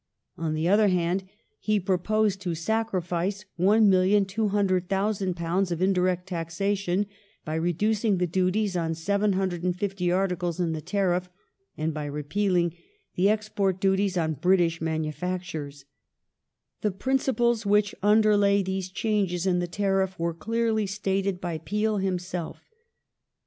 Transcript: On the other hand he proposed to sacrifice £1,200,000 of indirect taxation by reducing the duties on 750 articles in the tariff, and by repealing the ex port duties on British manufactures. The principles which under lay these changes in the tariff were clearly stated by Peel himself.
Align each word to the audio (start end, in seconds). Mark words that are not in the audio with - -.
On 0.35 0.55
the 0.55 0.67
other 0.67 0.87
hand 0.87 1.25
he 1.59 1.79
proposed 1.79 2.41
to 2.41 2.55
sacrifice 2.55 3.45
£1,200,000 3.59 5.71
of 5.71 5.79
indirect 5.79 6.25
taxation 6.25 7.05
by 7.45 7.53
reducing 7.53 8.17
the 8.17 8.25
duties 8.25 8.75
on 8.75 8.95
750 8.95 10.11
articles 10.11 10.59
in 10.59 10.73
the 10.73 10.81
tariff, 10.81 11.29
and 11.77 11.93
by 11.93 12.05
repealing 12.05 12.73
the 13.13 13.29
ex 13.29 13.47
port 13.47 13.79
duties 13.79 14.17
on 14.17 14.33
British 14.33 14.81
manufactures. 14.81 15.85
The 16.81 16.89
principles 16.89 17.67
which 17.67 17.93
under 18.01 18.35
lay 18.35 18.63
these 18.63 18.89
changes 18.89 19.45
in 19.45 19.59
the 19.59 19.67
tariff 19.67 20.17
were 20.17 20.33
clearly 20.33 20.87
stated 20.87 21.39
by 21.39 21.59
Peel 21.59 21.97
himself. 21.97 22.63